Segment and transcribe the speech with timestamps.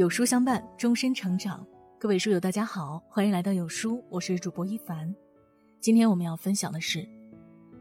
[0.00, 1.62] 有书相伴，终身成长。
[1.98, 5.14] 各位书友，大家好，欢迎来到有书，我是主播一凡。
[5.78, 7.06] 今天我们要分享的是，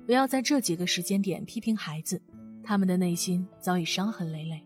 [0.05, 2.21] 不要在这几个时间点批评孩子，
[2.61, 4.61] 他们的内心早已伤痕累累。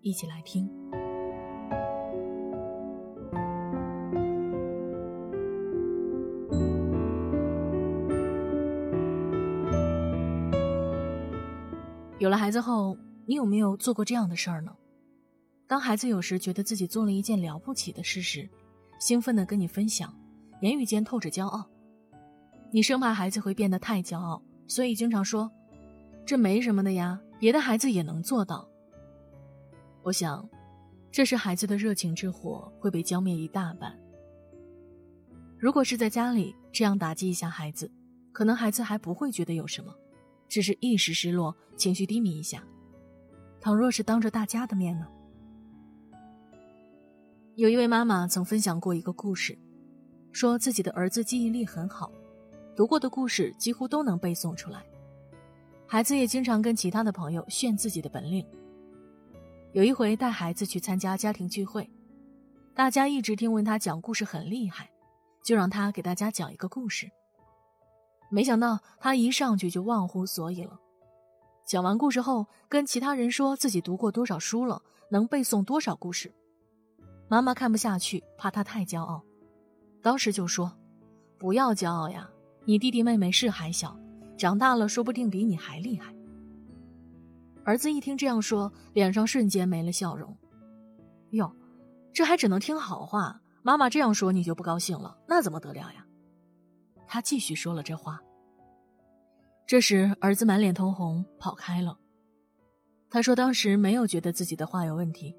[0.00, 0.70] 一起来听。
[12.18, 14.74] 有了孩子后，你有没有做过这样的事儿呢？
[15.70, 18.50] 当孩子有时觉得自己做了一件了不起的事时，
[18.98, 20.12] 兴奋地跟你分享，
[20.62, 21.64] 言语间透着骄傲。
[22.72, 25.48] 你生怕孩子会变得太骄傲，所以经常说
[26.26, 28.68] ：“这没什么的呀，别的孩子也能做到。”
[30.02, 30.44] 我想，
[31.12, 33.96] 这时孩子的热情之火会被浇灭一大半。
[35.56, 37.88] 如果是在家里这样打击一下孩子，
[38.32, 39.94] 可能孩子还不会觉得有什么。
[40.48, 42.60] 只是一时失落，情绪低迷一下。
[43.60, 45.06] 倘若是当着大家的面呢？
[47.60, 49.54] 有一位妈妈曾分享过一个故事，
[50.32, 52.10] 说自己的儿子记忆力很好，
[52.74, 54.82] 读过的故事几乎都能背诵出来。
[55.86, 58.46] 孩子也经常跟其他的朋友炫自己的本领。
[59.72, 61.86] 有一回带孩子去参加家庭聚会，
[62.74, 64.90] 大家一直听闻他讲故事很厉害，
[65.44, 67.10] 就让他给大家讲一个故事。
[68.30, 70.80] 没想到他一上去就忘乎所以了。
[71.66, 76.32] 讲完故事后，跟其他人说自己读过多少书了，能背诵多少故事。
[77.30, 79.22] 妈妈看不下去，怕他太骄傲，
[80.02, 80.76] 当时就说
[81.38, 82.28] ：“不要骄傲呀，
[82.64, 83.96] 你弟弟妹妹是还小，
[84.36, 86.12] 长大了说不定比你还厉害。”
[87.64, 90.36] 儿子一听这样说，脸上瞬间没了笑容。
[91.30, 91.54] 哟，
[92.12, 96.04] 这还只能听好话，妈妈这样说你就不高兴了，那怎么得了呀？
[97.06, 98.20] 他继续说了这话。
[99.68, 101.96] 这时，儿子满脸通红，跑开了。
[103.08, 105.32] 他说：“当时没有觉得自己的话有问题，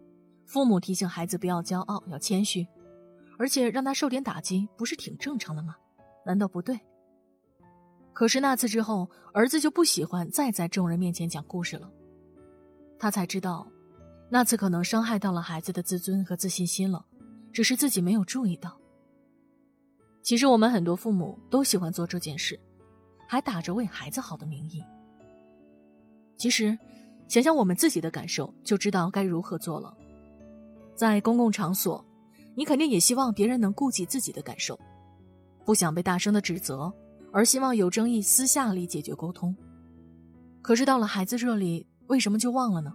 [0.51, 2.67] 父母提醒孩子不要骄傲，要谦虚，
[3.39, 5.77] 而且让他受点打击，不是挺正常的吗？
[6.25, 6.77] 难道不对？”
[8.11, 11.89] 可是那次之后，儿子就不喜欢再在众人面前讲故事了。
[12.99, 13.65] 他才知道，
[14.29, 17.05] 那次可能伤害到了孩子的自尊和自信心了，
[17.53, 18.77] 只是自己没有注意到。
[20.21, 22.59] 其实我们很多父母都喜欢做这件事，
[23.25, 24.83] 还打着为孩子好的名义。
[26.35, 26.77] 其实，
[27.29, 29.95] 想想我们自己的感受，就知道该如何做了。
[31.01, 32.05] 在公共场所，
[32.53, 34.79] 你肯定也希望别人能顾及自己的感受，
[35.65, 36.93] 不想被大声的指责，
[37.33, 39.55] 而希望有争议私下里解决沟通。
[40.61, 42.93] 可是到了孩子这里，为什么就忘了呢？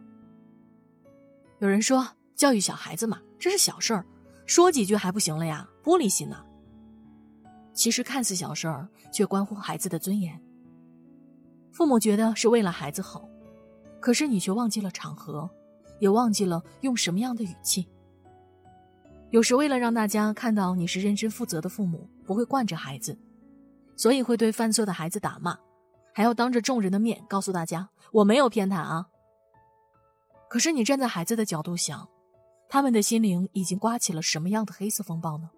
[1.59, 2.07] 有人说，
[2.37, 4.07] 教育小孩子嘛，这是小事儿，
[4.47, 5.69] 说几句还不行了呀？
[5.83, 6.45] 玻璃心呐！
[7.75, 10.41] 其实看似小事儿，却关乎孩子的尊严。
[11.73, 13.29] 父母觉得是为了孩子好，
[13.99, 15.51] 可是你却忘记了场合，
[15.99, 17.89] 也忘记了用什么样的语气。
[19.37, 23.19] 有时为了让大家看到你是认真负责的父母，不会惯着孩子，
[23.95, 25.59] 所以会对犯错的孩子打骂，
[26.15, 29.09] 还要当着众人的面告诉大家我没有偏袒啊。
[30.49, 32.09] 可是你站在孩子的角度想，
[32.67, 35.51] 他们的心灵已经刮起了什么样的黑色风暴呢？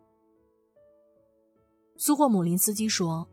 [1.96, 3.28] 苏霍姆林斯基说：“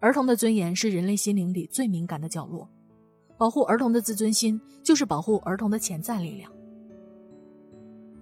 [0.00, 2.66] 儿童的尊严是人类心灵里最敏感的角落，
[3.36, 6.50] 保护儿童的自尊心就是保护儿童的潜在力量。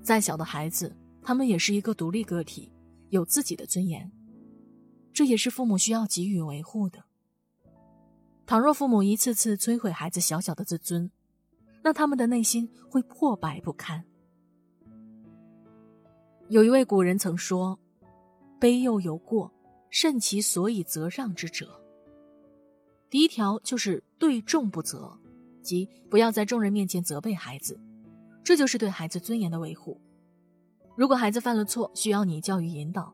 [0.03, 0.93] 再小的孩子，
[1.23, 2.73] 他们也是一个独立个体，
[3.11, 4.11] 有自己的尊严，
[5.13, 7.05] 这也是父母需要给予维护的。
[8.47, 11.11] 倘若父母一次次摧毁孩子小小的自尊，
[11.83, 14.05] 那他们的内心会破败不堪。”
[16.49, 17.79] 有一位古人曾说
[18.59, 19.53] ：“悲幼有过。”
[19.93, 21.69] 慎其所以责让之者。
[23.11, 25.19] 第一条就是对众不责，
[25.63, 27.77] 即不要在众人面前责备孩子，
[28.45, 30.01] 这就是对孩子尊严的维护。
[31.01, 33.11] 如果孩子犯了错，需要你教育引导，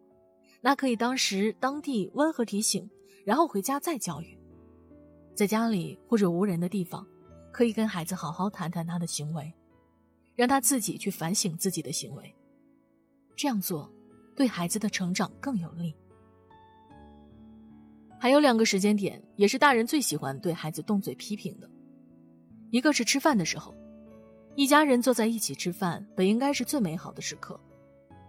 [0.61, 2.91] 那可以当时当地温和提醒，
[3.25, 4.37] 然后回家再教育。
[5.37, 7.06] 在家里或者无人的地方，
[7.53, 9.55] 可以跟孩子好好谈谈他的行为，
[10.35, 12.35] 让他自己去反省自己的行为。
[13.37, 13.89] 这样做，
[14.35, 15.94] 对孩子的成长更有利。
[18.19, 21.71] 还有两个时间点，也是大人最喜欢对孩子动嘴批评的。
[22.71, 23.73] 一个是吃饭的时候，
[24.56, 27.61] 一家人坐在一起吃饭，本应该是最美好的时刻，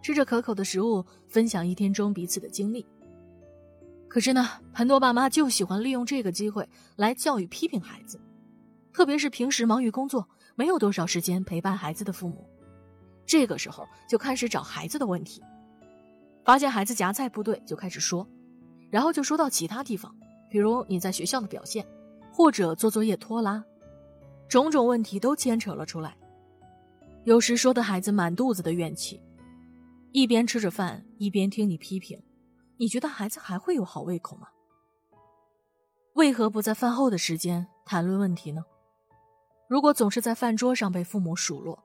[0.02, 2.86] 吃着可口的食物，分享一天中彼此的经历。
[4.08, 8.20] 可是呢，很多爸妈就喜欢利用这个机会来教育批评孩子，
[8.94, 12.48] 特别是平时忙于工作，没有多少时间陪伴孩子的父母，
[13.26, 15.44] 这个时候就开始找孩子的问题，
[16.46, 18.26] 发现孩子夹菜不对，就开始说。
[18.90, 20.16] 然后就说到其他地方，
[20.50, 21.86] 比如你在学校的表现，
[22.32, 23.62] 或者做作业拖拉，
[24.48, 26.16] 种种问题都牵扯了出来。
[27.26, 29.22] 有时说的孩子满肚子的怨气，
[30.18, 32.20] 一边吃着饭，一边听你批评，
[32.78, 34.48] 你觉得孩子还会有好胃口吗？
[36.16, 38.66] 为何不在饭后的时间谈论问题呢？
[39.70, 41.84] 如果总是在饭桌上被父母数落，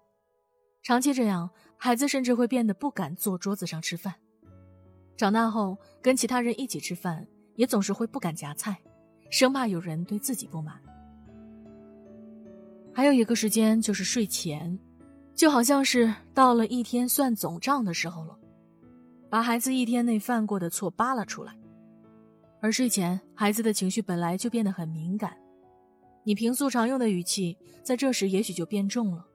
[0.82, 4.14] 长期这样，孩子甚至会变得不敢坐桌子上吃饭。
[5.14, 8.81] 长大后，跟其他人一起吃饭，也总是会不敢夹菜，
[9.29, 10.81] 生怕有人对自己不满。
[12.94, 14.79] 还有一个时间就是睡前。
[15.34, 18.38] 就好像是到了一天算总账的时候了，
[19.29, 21.56] 把孩子一天内犯过的错扒拉出来。
[22.61, 25.37] 而睡前，孩子的情绪本来就变得很敏感，
[26.23, 29.26] 你平素常用的语气，在这时也许就变重了。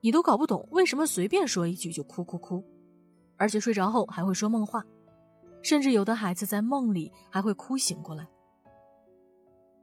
[0.00, 2.62] 你都搞不懂为什么随便说一句就哭哭哭，
[3.36, 4.84] 而且睡着后还会说梦话，
[5.62, 8.28] 甚至有的孩子在梦里还会哭醒过来。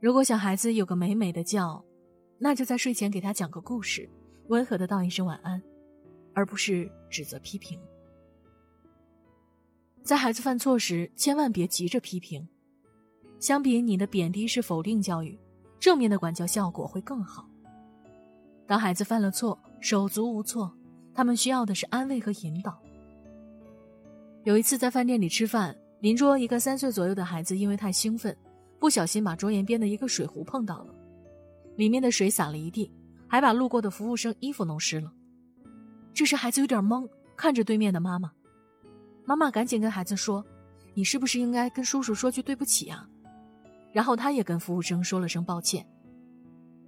[0.00, 1.84] 如果想孩子有个美美的觉，
[2.38, 4.08] 那就在睡前给他讲个故事。
[4.48, 5.62] 温和的道一声晚安，
[6.34, 7.78] 而不是指责批评。
[10.02, 12.46] 在孩子犯错时，千万别急着批评。
[13.40, 15.38] 相比你的贬低式否定教育，
[15.78, 17.48] 正面的管教效果会更好。
[18.66, 20.74] 当孩子犯了错，手足无措，
[21.14, 22.78] 他们需要的是安慰和引导。
[24.44, 28.36] 有一次在饭店里吃饭，邻桌一个三岁左右的孩子因为太兴奋，
[28.78, 30.94] 不小心把桌沿边的一个水壶碰到了，
[31.76, 32.90] 里面的水洒了一地。
[33.34, 35.12] 还把路过的服务生衣服弄湿了。
[36.12, 38.30] 这时孩子有点懵，看着对面的妈妈。
[39.24, 40.46] 妈妈赶紧跟孩子说
[40.94, 43.08] ：“你是不是应该跟叔叔说句对不起啊？”
[43.92, 45.84] 然后他也跟服务生说了声抱歉。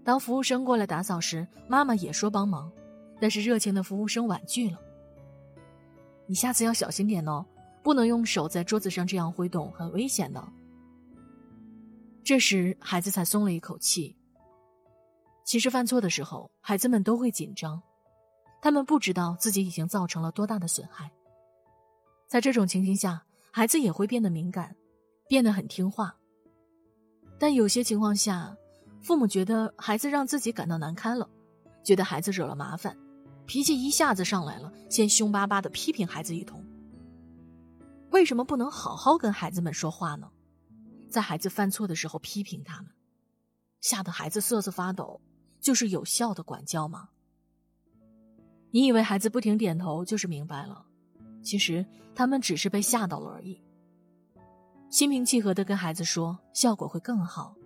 [0.04, 2.70] 当服务生过来打扫时，妈妈也说帮忙，
[3.20, 4.78] 但是热情的服务生婉拒了
[6.28, 7.44] ：“你下次要小心点哦，
[7.82, 10.40] 不能用手在桌子上这样挥动，很危险的。”
[12.22, 14.16] 这时孩子才松了一口气。
[15.46, 17.80] 其实犯错的时候，孩子们都会紧张，
[18.60, 21.12] 他们不知道自己已经造成了多大的损害。
[22.26, 24.74] 在这种情形下，孩子也会变得敏感，
[25.28, 26.16] 变得很听话。
[27.38, 28.56] 但有些情况下，
[29.00, 31.30] 父母觉得孩子让自己感到难堪了，
[31.84, 32.98] 觉得孩子惹了麻烦，
[33.46, 36.60] 脾气一下子上来了，先凶巴巴的批评孩子一通。
[38.10, 40.28] 为什么不能好好跟孩子们说话呢？
[41.08, 42.90] 在孩子犯错的时候批评他们，
[43.80, 45.20] 吓得孩子瑟瑟发抖。
[45.66, 47.08] 就是有效的管教吗？
[48.70, 50.86] 你以为孩子不停点头就是明白了，
[51.42, 51.84] 其实
[52.14, 53.60] 他们只是被吓到了而已。
[54.90, 57.56] 心平气和的跟孩子说，效果会更好，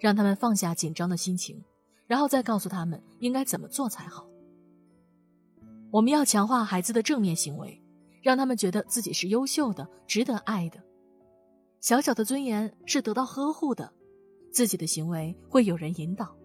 [0.00, 1.62] 让他们放下紧张的心情，
[2.06, 4.26] 然后再告诉他们应该怎么做才好。
[5.90, 7.78] 我们要强化孩子的正面行为，
[8.22, 10.82] 让他们觉得自己是优秀的、值得爱的，
[11.82, 13.92] 小小的尊严是得到呵护的，
[14.50, 16.37] 自己的行为会有人引导。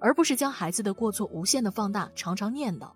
[0.00, 2.90] 而不是将孩子的过错无限的放大，常常念叨，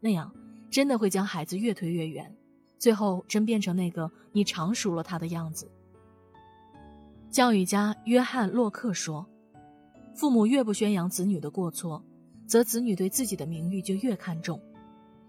[0.00, 0.32] 那样
[0.70, 2.34] 真的会将孩子越推越远，
[2.78, 5.70] 最后真变成那个你常熟了他的样子。
[7.30, 9.26] 教育家约翰·洛克说
[10.14, 12.04] ：“父母越不宣扬子女的过错，
[12.46, 14.60] 则子女对自己的名誉就越看重，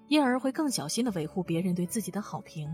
[0.09, 2.69] 因而会更小心的维护别人对自己的好评。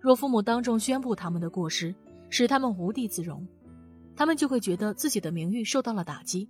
[0.00, 1.94] 若父母当众宣布他们的过失，
[2.30, 3.46] 使他们无地自容，
[4.16, 6.48] 他们就会觉得自己的名誉受到了打击。”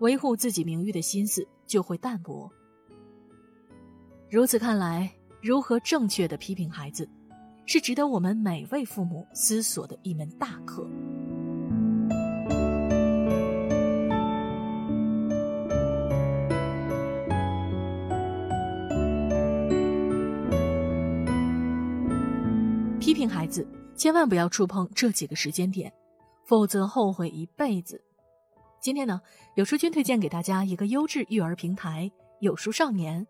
[0.00, 2.50] 维护自己名誉的心思就会淡薄。
[4.30, 5.10] 如此看来，
[5.42, 7.08] 如何正确的批评孩子，
[7.66, 10.86] 是值得我们每位父母思索的一门大课。
[23.00, 25.90] 批评孩子，千万不要触碰这几个时间点，
[26.44, 28.00] 否则后悔一辈子。
[28.80, 29.20] 今天呢，
[29.56, 33.26] 有书君推荐给大家一个优质育儿平台——有书少年，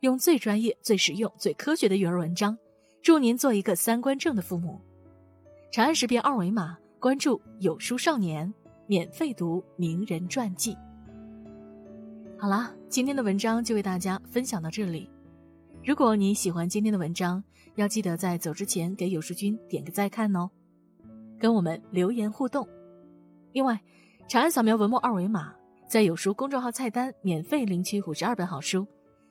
[0.00, 2.56] 用最专业、最实用、最科学的育儿文章，
[3.02, 4.78] 助您做一个三观正的父母。
[5.72, 8.52] 长按识别二维码关注有书少年，
[8.86, 10.76] 免费读名人传记。
[12.36, 15.10] 好了，今天的文章就为大家分享到这里。
[15.82, 17.42] 如果你喜欢今天的文章，
[17.76, 20.50] 要记得在走之前给有书君点个再看哦，
[21.38, 22.68] 跟我们留言互动。
[23.52, 23.80] 另外。
[24.26, 25.54] 长按扫描文末二维码，
[25.86, 28.86] 在有书公众号菜单免费领取五十二本好书，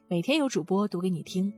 [0.08, 1.52] 每天有主播读给你听，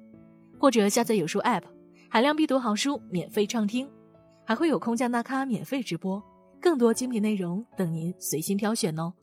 [0.57, 1.63] 或者下载有书 App，
[2.09, 3.89] 海量必读好书免费畅听，
[4.45, 6.23] 还会有空降大咖免费直播，
[6.61, 9.13] 更多精品内容等您随心挑选哦。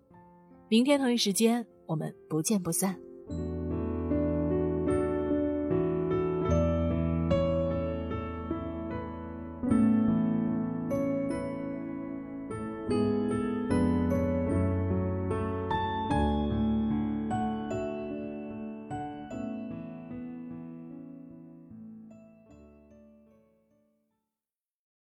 [0.69, 2.95] 明天同一时间，我们不见不散。